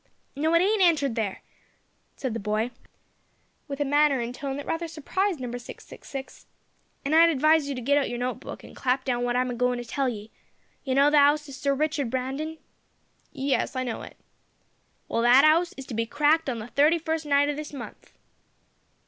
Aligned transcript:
"No, 0.35 0.51
it 0.55 0.63
ain't 0.63 0.81
entered 0.81 1.13
there," 1.13 1.43
said 2.15 2.33
the 2.33 2.39
boy, 2.39 2.71
with 3.67 3.79
a 3.79 3.85
manner 3.85 4.19
and 4.19 4.33
tone 4.33 4.57
that 4.57 4.65
rather 4.65 4.87
surprised 4.87 5.39
Number 5.39 5.59
666; 5.59 6.47
"and 7.05 7.13
I'd 7.13 7.29
advise 7.29 7.69
you 7.69 7.75
to 7.75 7.81
git 7.81 7.99
out 7.99 8.09
your 8.09 8.17
note 8.17 8.39
book, 8.39 8.63
an' 8.63 8.73
clap 8.73 9.05
down 9.05 9.23
wot 9.23 9.35
I'm 9.35 9.51
a 9.51 9.53
goin' 9.53 9.77
to 9.77 9.85
tell 9.85 10.09
ye. 10.09 10.31
You 10.83 10.95
know 10.95 11.11
the 11.11 11.17
'ouse 11.17 11.47
of 11.49 11.53
Sir 11.53 11.75
Richard 11.75 12.09
Brandon?" 12.09 12.57
"Yes, 13.31 13.75
I 13.75 13.83
know 13.83 14.01
it." 14.01 14.17
"Well, 15.07 15.21
that 15.21 15.45
'ouse 15.45 15.71
is 15.77 15.85
to 15.85 15.93
be 15.93 16.07
cracked 16.07 16.49
on 16.49 16.57
the 16.57 16.69
31st 16.69 17.25
night 17.27 17.49
o' 17.49 17.53
this 17.53 17.71
month." 17.71 18.11